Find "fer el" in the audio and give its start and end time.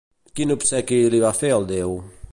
1.43-1.69